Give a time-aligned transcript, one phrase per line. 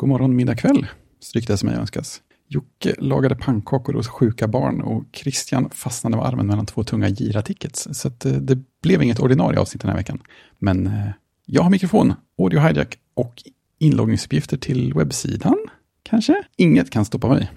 [0.00, 0.86] God morgon, middag, kväll,
[1.20, 2.22] stryk det som jag önskas.
[2.48, 7.88] Jocke lagade pannkakor hos sjuka barn och Christian fastnade med armen mellan två tunga gira-tickets.
[7.92, 10.22] Så att, eh, det blev inget ordinarie avsnitt den här veckan.
[10.58, 11.10] Men eh,
[11.46, 13.42] jag har mikrofon, audio hijack och
[13.78, 15.58] inloggningsuppgifter till webbsidan.
[16.02, 16.42] Kanske?
[16.56, 17.50] Inget kan stoppa mig.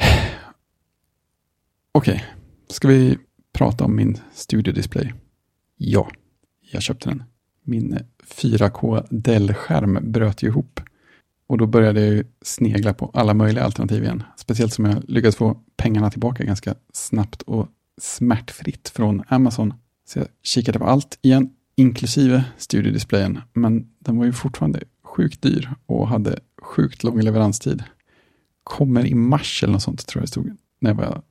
[1.92, 2.20] Okej, okay.
[2.70, 3.18] ska vi
[3.52, 5.12] prata om min studiodisplay?
[5.76, 6.10] Ja,
[6.72, 7.22] jag köpte den.
[7.68, 10.80] Min 4K Dell-skärm bröt ju ihop.
[11.46, 14.22] Och då började jag snegla på alla möjliga alternativ igen.
[14.36, 17.68] Speciellt som jag lyckades få pengarna tillbaka ganska snabbt och
[18.00, 19.74] smärtfritt från Amazon.
[20.08, 23.40] Så jag kikade på allt igen, inklusive studiodisplayen.
[23.52, 27.82] Men den var ju fortfarande sjukt dyr och hade sjukt lång leveranstid.
[28.64, 31.22] Kommer i mars eller något sånt tror jag det stod när jag var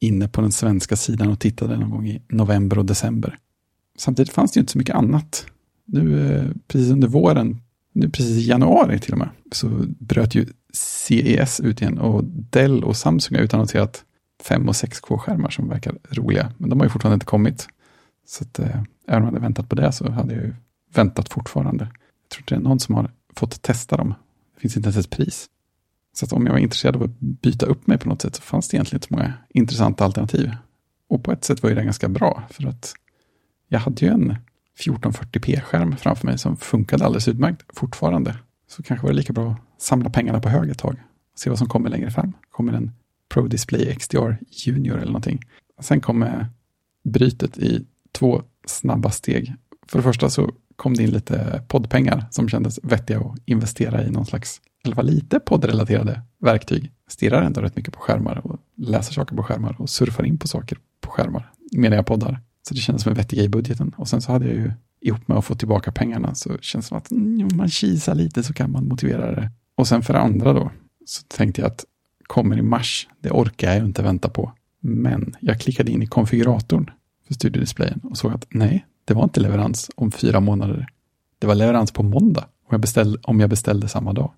[0.00, 3.38] inne på den svenska sidan och tittade någon gång i november och december.
[3.98, 5.46] Samtidigt fanns det ju inte så mycket annat.
[5.86, 7.60] Nu eh, precis under våren,
[7.92, 12.84] nu precis i januari till och med, så bröt ju CES ut igen och Dell
[12.84, 14.04] och Samsung har utannonserat
[14.42, 16.52] 5 och 6K-skärmar som verkar roliga.
[16.58, 17.68] Men de har ju fortfarande inte kommit.
[18.26, 20.54] Så att, eh, även om jag hade väntat på det så hade jag ju
[20.94, 21.84] väntat fortfarande.
[21.84, 24.14] Jag tror inte det är någon som har fått testa dem.
[24.54, 25.48] Det finns inte ens ett pris.
[26.14, 28.42] Så att om jag var intresserad av att byta upp mig på något sätt så
[28.42, 30.50] fanns det egentligen inte så många intressanta alternativ.
[31.08, 32.94] Och på ett sätt var ju det ganska bra för att
[33.68, 34.36] jag hade ju en
[34.78, 38.38] 1440p-skärm framför mig som funkade alldeles utmärkt fortfarande.
[38.68, 40.96] Så kanske var det lika bra att samla pengarna på hög ett tag
[41.32, 42.32] och se vad som kommer längre fram.
[42.50, 42.92] Kommer en
[43.28, 45.40] Pro Display XDR Junior eller någonting.
[45.80, 46.46] Sen kommer
[47.04, 49.54] brytet i två snabba steg.
[49.86, 54.10] För det första så kom det in lite poddpengar som kändes vettiga att investera i
[54.10, 56.92] någon slags, i alla fall lite poddrelaterade verktyg.
[57.08, 60.48] Stirrar ändå rätt mycket på skärmar och läser saker på skärmar och surfar in på
[60.48, 62.40] saker på skärmar medan jag poddar.
[62.68, 63.94] Så det kändes som en vettig grej i budgeten.
[63.96, 66.88] Och sen så hade jag ju ihop med att få tillbaka pengarna så känns det
[66.88, 69.50] som att mm, om man kisar lite så kan man motivera det.
[69.76, 70.70] Och sen för det andra då
[71.04, 71.84] så tänkte jag att
[72.26, 74.52] kommer i mars, det orkar jag ju inte vänta på.
[74.80, 76.90] Men jag klickade in i konfiguratorn
[77.26, 80.86] för studiodisplayen och såg att nej, det var inte leverans om fyra månader.
[81.38, 84.32] Det var leverans på måndag om jag beställde, om jag beställde samma dag.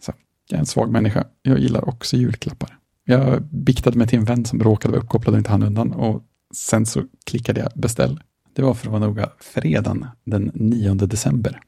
[0.00, 0.12] Så,
[0.48, 1.24] jag är en svag människa.
[1.42, 2.78] Jag gillar också julklappar.
[3.04, 6.22] Jag biktade mig till en vän som råkade vara uppkopplad och inte hann undan och
[6.52, 8.20] sen så klickade jag beställ.
[8.52, 11.60] Det var för att vara noga fredagen den 9 december.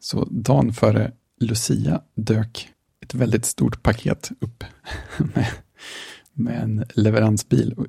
[0.00, 2.68] Så dagen före Lucia dök
[3.00, 4.64] ett väldigt stort paket upp
[5.34, 5.46] med,
[6.32, 7.72] med en leveransbil.
[7.72, 7.86] Och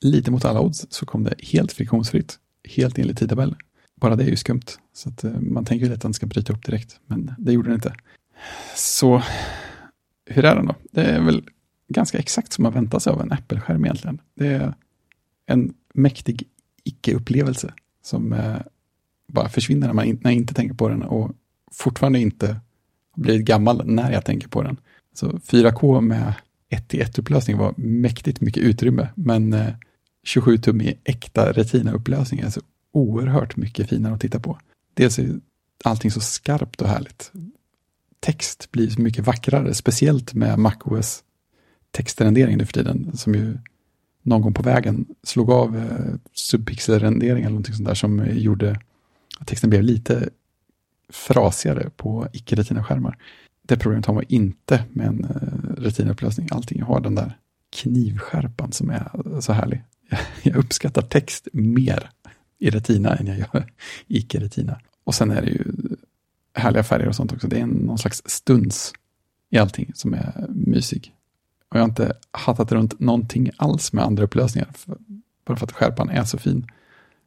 [0.00, 2.38] lite mot alla odds så kom det helt friktionsfritt,
[2.68, 3.56] helt enligt tidtabell.
[4.00, 6.52] Bara det är ju skumt, så att eh, man tänker ju att den ska bryta
[6.52, 7.94] upp direkt, men det gjorde den inte.
[8.76, 9.22] Så
[10.26, 10.74] hur är den då?
[10.90, 11.44] Det är väl
[11.88, 14.20] ganska exakt som man väntar sig av en Apple-skärm egentligen.
[14.34, 14.74] Det är
[15.46, 16.48] en mäktig
[16.84, 18.56] icke-upplevelse som eh,
[19.28, 21.32] bara försvinner när, man in, när jag inte tänker på den och
[21.72, 22.60] fortfarande inte
[23.16, 24.76] blivit gammal när jag tänker på den.
[25.14, 26.34] Så 4K med
[26.68, 29.74] 1 1 upplösning var mäktigt mycket utrymme, men eh,
[30.24, 32.60] 27 tum i äkta Retina-upplösning är så
[32.92, 34.58] oerhört mycket finare att titta på.
[34.94, 35.40] Dels är
[35.84, 37.32] allting så skarpt och härligt.
[38.20, 41.24] Text blir så mycket vackrare, speciellt med MacOS
[41.90, 43.58] textrendering nu för tiden, som ju
[44.22, 48.80] någon gång på vägen slog av eh, subpixelrendering eller någonting sånt där som eh, gjorde
[49.38, 50.28] att texten blev lite
[51.12, 53.18] frasigare på icke-retina-skärmar.
[53.62, 56.48] Det problemet har man inte med en eh, retina-upplösning.
[56.50, 57.38] Allting har den där
[57.70, 59.82] knivskärpan som är så härlig.
[60.42, 62.10] Jag uppskattar text mer
[62.58, 63.72] i retina än jag gör
[64.06, 64.80] i icke-retina.
[65.04, 65.64] Och sen är det ju
[66.54, 67.48] härliga färger och sånt också.
[67.48, 68.92] Det är någon slags stuns
[69.50, 71.14] i allting som är mysig.
[71.72, 74.68] Och jag har inte hattat runt någonting alls med andra upplösningar.
[74.74, 74.96] För,
[75.46, 76.66] bara för att skärpan är så fin.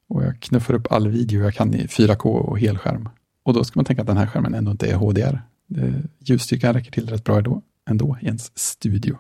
[0.08, 3.10] Och jag knuffar upp all video jag kan i 4K och helskärm.
[3.44, 5.42] Och då ska man tänka att den här skärmen ändå inte är HDR.
[6.20, 9.18] Ljusstyrkan räcker till rätt bra ändå, ändå i ens studio.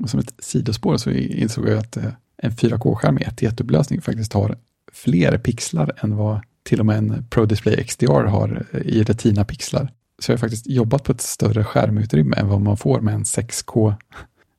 [0.00, 4.00] Och som ett sidospår så insåg jag att eh, en 4K-skärm i 1 1 upplösning
[4.00, 4.58] faktiskt har
[4.92, 9.92] fler pixlar än vad till och med en Pro Display XDR har eh, i Retina-pixlar.
[10.18, 13.24] Så jag har faktiskt jobbat på ett större skärmutrymme än vad man får med en
[13.24, 13.94] 6K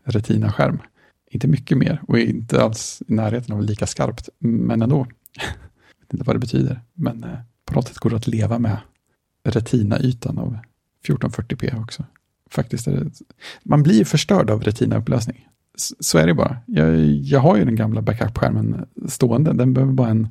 [0.07, 0.79] Retina-skärm.
[1.31, 5.07] Inte mycket mer och inte alls i närheten av lika skarpt, men ändå.
[5.35, 5.45] Jag
[6.01, 8.77] vet inte vad det betyder, men eh, på något sätt går det att leva med
[9.43, 10.57] Retina-ytan av
[11.07, 12.05] 1440p också.
[12.49, 13.11] Faktiskt är det,
[13.63, 15.47] man blir förstörd av Retina-upplösning.
[15.99, 16.57] Så är det bara.
[16.65, 20.29] Jag, jag har ju den gamla backup-skärmen stående, den behöver bara en,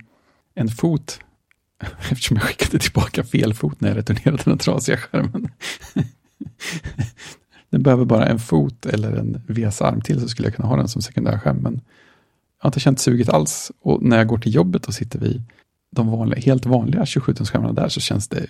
[0.54, 1.20] en fot
[2.10, 5.48] eftersom jag skickade tillbaka fel fot när jag returnerade den trasiga skärmen.
[7.76, 10.88] Den behöver bara en fot eller en VS-arm till så skulle jag kunna ha den
[10.88, 11.56] som sekundärskärm.
[11.56, 13.72] Men jag har inte känt suget alls.
[13.80, 15.42] Och när jag går till jobbet och sitter vid
[15.90, 18.46] de vanliga, helt vanliga 27-tumsskärmarna där så känns det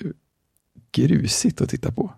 [0.92, 2.12] grusigt att titta på.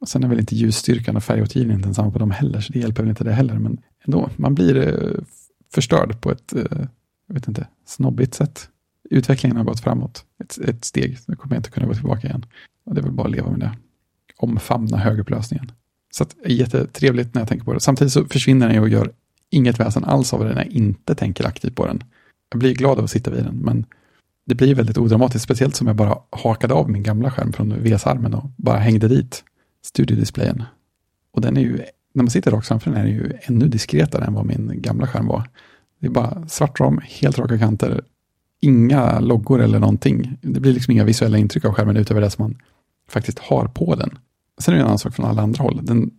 [0.00, 3.02] Och sen är väl inte ljusstyrkan och färgåtergivningen densamma på dem heller, så det hjälper
[3.02, 3.54] väl inte det heller.
[3.54, 5.24] Men ändå, man blir eh,
[5.74, 6.86] förstörd på ett, eh,
[7.26, 8.68] jag vet inte, snobbigt sätt.
[9.10, 12.46] Utvecklingen har gått framåt ett, ett steg, nu kommer jag inte kunna gå tillbaka igen.
[12.84, 13.72] Och det är väl bara att leva med det.
[14.36, 15.72] Omfamna högupplösningen.
[16.14, 17.80] Så att, jättetrevligt när jag tänker på det.
[17.80, 19.12] Samtidigt så försvinner den ju och gör
[19.50, 22.02] inget väsen alls av det när jag inte tänker aktivt på den.
[22.50, 23.86] Jag blir glad av att sitta vid den, men
[24.46, 28.34] det blir väldigt odramatiskt, speciellt som jag bara hakade av min gamla skärm från VS-armen
[28.34, 29.44] och bara hängde dit
[29.84, 30.62] studiodisplayen.
[31.32, 31.76] Och den är ju,
[32.12, 35.06] när man sitter rakt framför den är den ju ännu diskretare än vad min gamla
[35.06, 35.48] skärm var.
[36.00, 38.04] Det är bara svart ram, helt raka kanter,
[38.60, 40.38] inga loggor eller någonting.
[40.40, 42.58] Det blir liksom inga visuella intryck av skärmen utöver det som man
[43.08, 44.18] faktiskt har på den.
[44.58, 45.80] Sen är det en annan sak från alla andra håll.
[45.82, 46.10] Den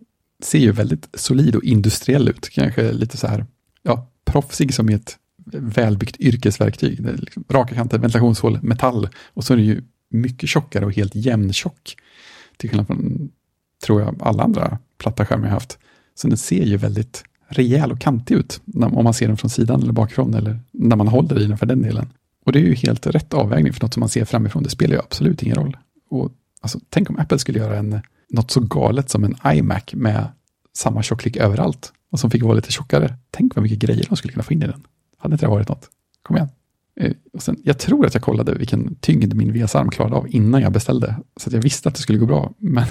[0.42, 2.48] ser ju väldigt solid och industriell ut.
[2.48, 3.46] Kanske lite så här,
[3.82, 5.18] ja, proffsig som i ett
[5.52, 7.02] välbyggt yrkesverktyg.
[7.02, 10.92] Det är liksom raka kanter, ventilationshål, metall och så är det ju mycket tjockare och
[10.92, 11.96] helt jämntjock.
[12.56, 13.30] Till skillnad från,
[13.84, 15.78] tror jag, alla andra platta skärmar jag haft.
[16.14, 19.82] Så den ser ju väldigt rejäl och kantig ut om man ser den från sidan
[19.82, 22.08] eller bakifrån eller när man håller i den för den delen.
[22.44, 24.62] Och det är ju helt rätt avvägning för något som man ser framifrån.
[24.62, 25.76] Det spelar ju absolut ingen roll.
[26.10, 30.28] Och alltså, tänk om Apple skulle göra en, något så galet som en iMac med
[30.76, 33.14] samma tjocklek överallt och som fick vara lite tjockare.
[33.30, 34.86] Tänk vad mycket grejer de skulle kunna få in i den.
[35.18, 35.90] Hade inte det varit något?
[36.22, 36.48] Kom igen.
[37.00, 40.62] Eh, och sen, jag tror att jag kollade vilken tyngd min VS-arm klarade av innan
[40.62, 41.16] jag beställde.
[41.36, 42.54] Så att jag visste att det skulle gå bra.
[42.58, 42.86] Men,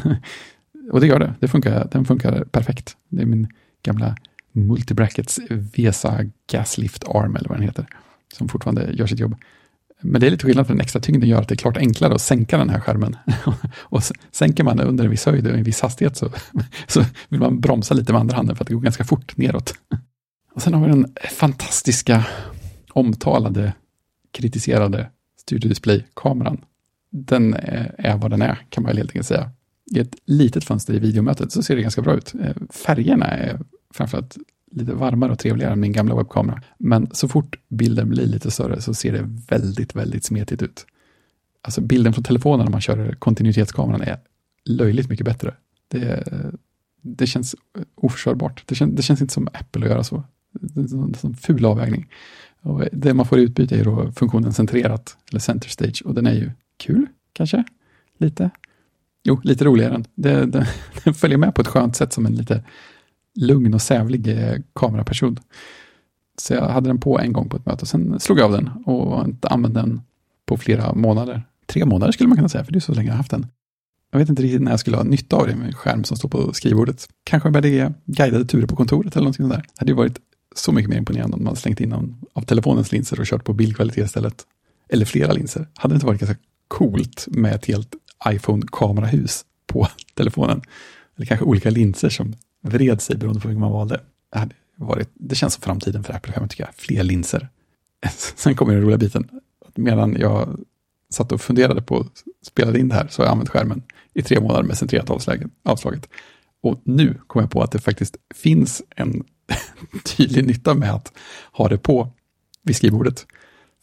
[0.92, 1.34] och det gör det.
[1.40, 2.98] det funkar, den funkar perfekt.
[3.10, 3.48] Det är min
[3.84, 4.16] gamla
[4.52, 6.20] Multibrackets VESA
[6.52, 7.86] Gaslift Arm eller vad den heter.
[8.34, 9.36] Som fortfarande gör sitt jobb.
[10.02, 12.16] Men det är lite skillnad för den extra tyngden gör att det är klart enklare
[12.16, 13.18] att sänka den här skärmen.
[13.78, 16.30] och sänker man under en viss höjd och en viss hastighet så,
[16.88, 19.74] så vill man bromsa lite med andra handen för att det går ganska fort neråt.
[20.54, 22.26] Och sen har vi den fantastiska,
[22.94, 23.74] omtalade,
[24.32, 25.10] kritiserade
[25.42, 26.62] Studio Display-kameran.
[27.12, 29.52] Den eh, är vad den är, kan man helt enkelt säga.
[29.96, 32.34] I ett litet fönster i videomötet så ser det ganska bra ut.
[32.42, 33.60] Eh, färgerna är
[33.94, 34.38] framförallt
[34.76, 36.62] lite varmare och trevligare än min gamla webbkamera.
[36.78, 40.86] Men så fort bilden blir lite större så ser det väldigt, väldigt smetigt ut.
[41.62, 44.18] Alltså bilden från telefonen när man kör kontinuitetskameran är
[44.66, 45.54] löjligt mycket bättre.
[45.88, 46.24] Det,
[47.02, 47.56] det känns
[47.96, 48.64] oförstörbart.
[48.66, 50.24] Det, kän, det känns inte som Apple att göra så.
[50.52, 52.08] Det är en ful avvägning.
[52.62, 56.28] Och det man får i utbyte är då funktionen centrerat, eller center stage, och den
[56.28, 57.64] är ju kul, kanske?
[58.18, 58.50] Lite?
[59.24, 60.04] Jo, lite roligare.
[60.16, 60.66] Det, Den,
[61.04, 62.64] den följer med på ett skönt sätt som en lite
[63.36, 65.40] lugn och sävlig eh, kameraperson.
[66.38, 68.70] Så jag hade den på en gång på ett möte, sen slog jag av den
[68.86, 70.02] och inte använde den
[70.46, 71.44] på flera månader.
[71.66, 73.48] Tre månader skulle man kunna säga, för det är så länge jag har haft den.
[74.12, 76.18] Jag vet inte riktigt när jag skulle ha nytta av det med en skärm som
[76.18, 77.08] står på skrivbordet.
[77.24, 79.62] Kanske med det guidade turer på kontoret eller någonting sånt där.
[79.62, 80.20] Det hade ju varit
[80.56, 83.54] så mycket mer imponerande om man slängt in någon av telefonens linser och kört på
[83.54, 84.46] bildkvalitet istället.
[84.90, 85.68] Eller flera linser.
[85.76, 86.38] Hade det inte varit ganska
[86.68, 87.96] coolt med ett helt
[88.30, 90.62] iPhone-kamerahus på telefonen?
[91.16, 92.34] Eller kanske olika linser som
[92.66, 94.02] vred sig beroende på hur man valde.
[94.34, 96.76] Det, hade varit, det känns som framtiden för Apple, tycker jag.
[96.76, 97.50] Fler linser.
[98.36, 99.30] Sen kommer den roliga biten.
[99.76, 100.60] Medan jag
[101.10, 103.84] satt och funderade på att spela in det här så har jag använt skärmen
[104.14, 105.10] i tre månader med centrerat
[105.64, 106.10] avslaget.
[106.62, 109.24] Och nu kom jag på att det faktiskt finns en
[110.18, 111.14] tydlig nytta med att
[111.52, 112.12] ha det på
[112.64, 113.26] vid skrivbordet.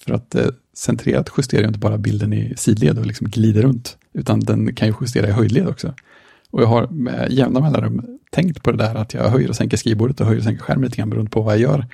[0.05, 3.99] För att eh, centrerat justerar ju inte bara bilden i sidled och liksom glider runt,
[4.13, 5.95] utan den kan ju justera i höjdled också.
[6.53, 9.77] Och jag har med jämna mellanrum tänkt på det där att jag höjer och sänker
[9.77, 11.87] skrivbordet och höjer och sänker skärmen lite grann beroende på vad jag gör.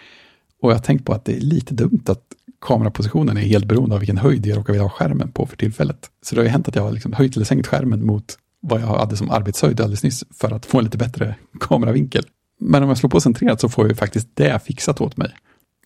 [0.63, 2.23] Och jag har tänkt på att det är lite dumt att
[2.61, 6.11] kamerapositionen är helt beroende av vilken höjd jag råkar vilja ha skärmen på för tillfället.
[6.23, 8.81] Så det har ju hänt att jag har liksom höjt eller sänkt skärmen mot vad
[8.81, 12.25] jag hade som arbetshöjd alldeles nyss för att få en lite bättre kameravinkel.
[12.61, 15.31] Men om jag slår på centrerat så får jag ju faktiskt det fixat åt mig.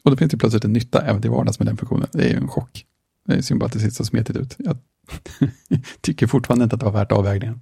[0.05, 2.09] Och då finns det plötsligt en nytta även till vardags med den funktionen.
[2.13, 2.85] Det är ju en chock.
[3.27, 4.57] Det är synd bara att det ser så smetigt ut.
[4.59, 4.77] Jag
[6.01, 7.61] tycker fortfarande inte att det var värt avvägningen.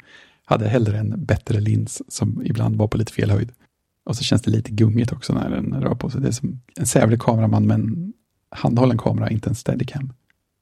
[0.50, 3.52] Hade hellre en bättre lins som ibland var på lite fel höjd.
[4.04, 6.20] Och så känns det lite gungigt också när den rör på sig.
[6.20, 8.12] Det är som en sävlig kameraman med en
[8.50, 10.12] handhållen kamera, inte en steadicam.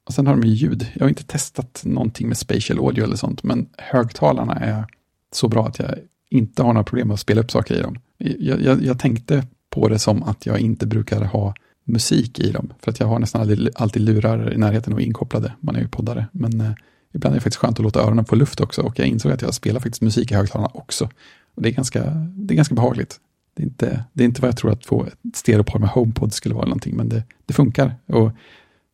[0.06, 0.86] Och sen har de ju ljud.
[0.94, 4.84] Jag har inte testat någonting med spatial audio eller sånt, men högtalarna är
[5.32, 5.94] så bra att jag
[6.30, 7.98] inte har några problem med att spela upp saker i dem.
[8.18, 11.54] Jag, jag, jag, tänkte på det som att jag inte brukar ha
[11.84, 15.52] musik i dem, för att jag har nästan alltid, alltid lurar i närheten och inkopplade.
[15.60, 16.72] Man är ju poddare, men eh,
[17.12, 19.42] ibland är det faktiskt skönt att låta öronen få luft också och jag insåg att
[19.42, 21.08] jag spelar faktiskt musik i högtalarna också.
[21.54, 23.20] Och det är ganska, det är ganska behagligt.
[23.54, 26.32] Det är, inte, det är inte vad jag tror att få ett stereopar med HomePod
[26.32, 27.94] skulle vara någonting, men det, det funkar.
[28.06, 28.30] Och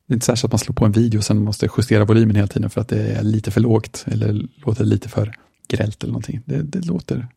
[0.06, 2.36] det är inte särskilt att man slår på en video och sen måste justera volymen
[2.36, 5.34] hela tiden för att det är lite för lågt eller låter lite för
[5.68, 6.42] grällt eller någonting.
[6.44, 7.28] Det, det låter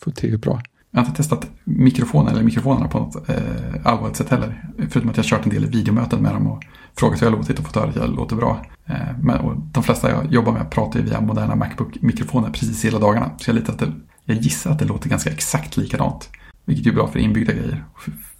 [0.00, 0.62] fullt tillräckligt bra.
[0.96, 3.36] Jag har inte testat mikrofonen eller mikrofonerna på något eh,
[3.84, 4.64] allvarligt sätt heller.
[4.76, 6.62] Förutom att jag har kört en del videomöten med dem och
[6.98, 8.66] frågat hur jag låtit och fått höra att jag låter bra.
[8.86, 12.98] Eh, men, och de flesta jag jobbar med pratar ju via moderna Macbook-mikrofoner precis hela
[12.98, 13.30] dagarna.
[13.38, 13.92] Så jag, litar att det,
[14.24, 16.28] jag gissar att det låter ganska exakt likadant.
[16.64, 17.84] Vilket är bra för inbyggda grejer.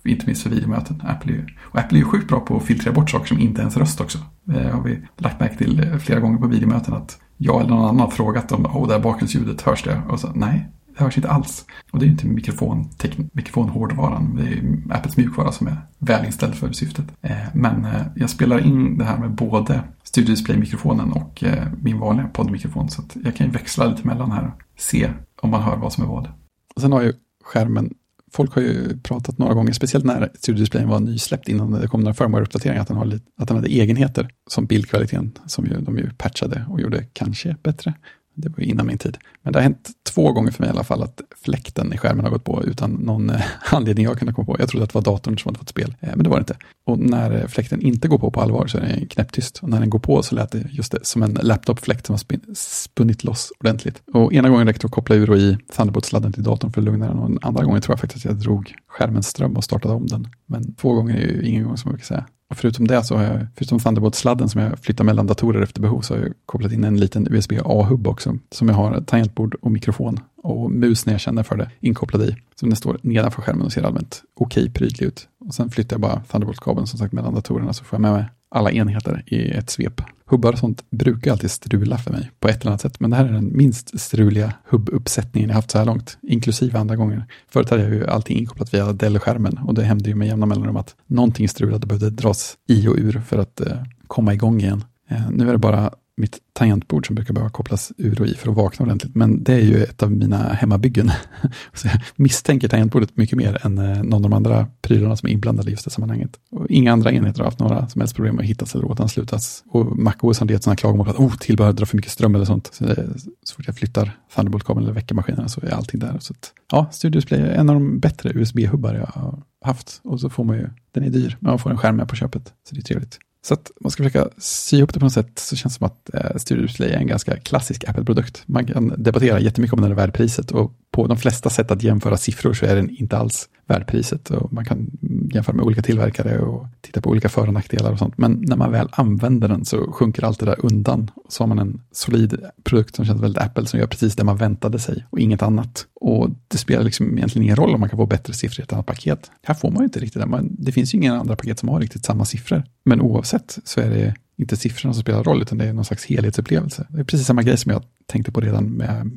[0.04, 1.02] Inte minst för videomöten.
[1.06, 3.60] Apple är, och Apple är ju sjukt bra på att filtrera bort saker som inte
[3.60, 4.18] ens röst också.
[4.44, 7.84] Det har vi lagt märke till eh, flera gånger på videomöten att jag eller någon
[7.84, 10.02] annan har frågat om oh, det här bakgrundsljudet, hörs det?
[10.08, 11.64] Och så nej, det hörs inte alls.
[11.90, 12.90] Och det är ju inte mikrofon,
[13.32, 17.04] mikrofonhårdvaran, det är ju Apples mjukvara som är välinställd för syftet.
[17.22, 21.98] Eh, men eh, jag spelar in det här med både Studio Display-mikrofonen och eh, min
[21.98, 22.88] vanliga poddmikrofon.
[22.88, 25.10] Så att jag kan ju växla lite mellan här och se
[25.42, 26.28] om man hör vad som är vad.
[26.74, 27.12] Och sen har ju
[27.44, 27.94] skärmen
[28.32, 32.00] folk har ju pratat några gånger, speciellt när Studio Display var nysläppt innan det kom
[32.00, 36.10] några firmware-uppdateringar, att den, har, att den hade egenheter som bildkvaliteten som ju, de ju
[36.10, 37.94] patchade och gjorde kanske bättre.
[38.36, 39.18] Det var innan min tid.
[39.42, 42.24] Men det har hänt två gånger för mig i alla fall att fläkten i skärmen
[42.24, 43.42] har gått på utan någon eh,
[43.74, 44.56] anledning jag kunde komma på.
[44.58, 46.40] Jag trodde att det var datorn som hade fått spel, eh, men det var det
[46.40, 46.56] inte.
[46.86, 49.58] Och när eh, fläkten inte går på på allvar så är den knäpptyst.
[49.62, 52.54] Och när den går på så lät det just det, som en laptopfläkt som har
[52.54, 54.02] spunnit loss ordentligt.
[54.12, 56.84] Och ena gången räckte det att koppla ur och i Thunderbolt-sladden till datorn för att
[56.84, 57.18] lugna den.
[57.18, 60.06] Och den andra gången tror jag faktiskt att jag drog skärmens ström och startade om
[60.06, 60.28] den.
[60.46, 62.24] Men två gånger är ju ingen gång som jag brukar säga.
[62.50, 66.00] Och förutom det så har jag, förutom Thunderbolt-sladden som jag flyttar mellan datorer efter behov,
[66.00, 70.20] så har jag kopplat in en liten USB-A-hubb också, som jag har tangentbord och mikrofon
[70.42, 72.36] och mus när jag känner för det inkopplad i.
[72.54, 75.28] Så den står nedanför skärmen och ser allmänt okej okay, prydlig ut.
[75.46, 78.24] Och sen flyttar jag bara Thunderbolt-kabeln som sagt mellan datorerna så får jag med mig
[78.48, 80.00] alla enheter i ett svep.
[80.28, 83.16] Hubbar och sånt brukar alltid strula för mig på ett eller annat sätt, men det
[83.16, 87.24] här är den minst struliga hubbuppsättningen jag haft så här långt, inklusive andra gånger.
[87.48, 90.76] Förut hade jag ju allting inkopplat via Dell-skärmen och det hände ju med jämna mellanrum
[90.76, 94.84] att någonting strulade och behövde dras i och ur för att eh, komma igång igen.
[95.08, 98.50] Eh, nu är det bara mitt tangentbord som brukar behöva kopplas ur och i för
[98.50, 99.14] att vakna ordentligt.
[99.14, 101.10] Men det är ju ett av mina hemmabyggen.
[101.72, 105.32] Så jag misstänker tangentbordet mycket mer än eh, någon av de andra prylarna som är
[105.32, 106.30] inblandade i just det sammanhanget.
[106.50, 109.64] Och inga andra enheter har haft några som helst problem att hittas eller åtanslutas.
[109.68, 112.44] Och MacOS har gett sådana klagomål på att oh, tillbehör drar för mycket ström eller
[112.44, 112.70] sånt.
[112.72, 113.08] Så, det,
[113.42, 116.16] så fort jag flyttar Thunderbolt-kabeln eller väcker maskinerna så är allting där.
[116.20, 120.00] Så att, ja, Studio Display är en av de bättre USB-hubbar jag har haft.
[120.04, 122.16] Och så får man ju, den är dyr, men man får en skärm med på
[122.16, 122.52] köpet.
[122.68, 123.18] Så det är trevligt.
[123.46, 125.86] Så att man ska försöka sy ihop det på något sätt så känns det som
[125.86, 128.42] att eh, Studio Display är en ganska klassisk Apple-produkt.
[128.46, 131.82] Man kan debattera jättemycket om den är värd priset och på de flesta sätt att
[131.82, 134.30] jämföra siffror så är den inte alls värd priset.
[134.30, 134.90] Och man kan
[135.32, 138.18] jämföra med olika tillverkare och titta på olika för och nackdelar och sånt.
[138.18, 141.10] Men när man väl använder den så sjunker allt det där undan.
[141.28, 144.36] Så har man en solid produkt som känns väldigt Apple som gör precis det man
[144.36, 145.86] väntade sig och inget annat.
[146.00, 148.72] Och det spelar liksom egentligen ingen roll om man kan få bättre siffror i ett
[148.72, 149.30] annat paket.
[149.42, 150.40] Här får man ju inte riktigt det.
[150.42, 152.62] det finns ju inga andra paket som har riktigt samma siffror.
[152.84, 156.04] Men oavsett så är det inte siffrorna som spelar roll, utan det är någon slags
[156.04, 156.86] helhetsupplevelse.
[156.88, 159.10] Det är precis samma grej som jag tänkte på redan med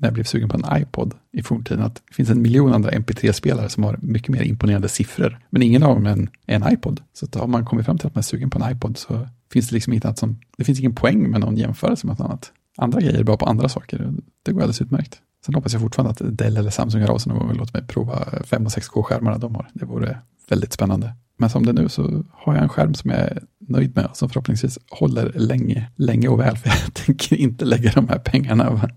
[0.00, 2.90] när jag blev sugen på en iPod i forntiden, att det finns en miljon andra
[2.90, 7.00] MP3-spelare som har mycket mer imponerande siffror, men ingen av dem är en, en iPod.
[7.12, 9.28] Så att har man kommit fram till att man är sugen på en iPod så
[9.52, 12.26] finns det liksom inget annat som, det finns ingen poäng med någon jämförelse med något
[12.26, 12.52] annat.
[12.76, 15.20] Andra grejer är bra på andra saker, det går alldeles utmärkt.
[15.46, 17.78] Sen hoppas jag fortfarande att Dell eller Samsung hör av sig någon gång och låter
[17.78, 19.68] mig prova 5 och 6K-skärmarna de har.
[19.72, 21.12] Det vore väldigt spännande.
[21.36, 24.06] Men som det är nu så har jag en skärm som jag är nöjd med,
[24.06, 28.18] och som förhoppningsvis håller länge, länge och väl, för jag tänker inte lägga de här
[28.18, 28.90] pengarna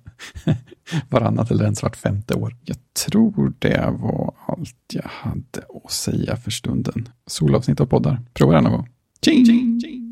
[1.09, 2.55] varannat eller ens vart femte år.
[2.63, 7.09] Jag tror det var allt jag hade att säga för stunden.
[7.27, 8.21] Solavsnitt av poddar.
[8.33, 8.89] Prova den någon gång.
[9.21, 10.06] Tjing!